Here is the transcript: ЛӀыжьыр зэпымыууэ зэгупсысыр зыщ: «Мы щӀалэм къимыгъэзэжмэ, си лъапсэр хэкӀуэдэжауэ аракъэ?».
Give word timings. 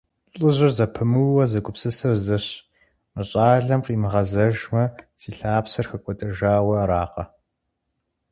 ЛӀыжьыр 0.39 0.71
зэпымыууэ 0.77 1.43
зэгупсысыр 1.51 2.15
зыщ: 2.25 2.47
«Мы 3.13 3.21
щӀалэм 3.29 3.81
къимыгъэзэжмэ, 3.85 4.83
си 5.19 5.29
лъапсэр 5.37 5.85
хэкӀуэдэжауэ 5.89 6.75
аракъэ?». 6.83 7.23